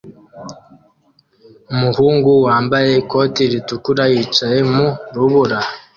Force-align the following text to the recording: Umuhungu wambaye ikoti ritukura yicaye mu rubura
Umuhungu 1.73 2.29
wambaye 2.45 2.91
ikoti 3.01 3.43
ritukura 3.51 4.03
yicaye 4.13 4.59
mu 4.73 4.85
rubura 5.15 5.59